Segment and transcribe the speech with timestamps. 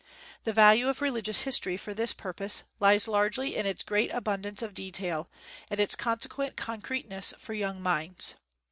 [0.45, 4.63] The value of religious history for this pur pose lies largely in its great abundance
[4.63, 5.29] of detail,
[5.69, 8.33] and its consequent concreteness for young minds.